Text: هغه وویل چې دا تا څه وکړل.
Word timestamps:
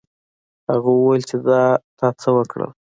هغه 0.69 0.89
وویل 0.93 1.23
چې 1.29 1.35
دا 1.47 1.63
تا 1.99 2.07
څه 2.21 2.29
وکړل. 2.37 2.71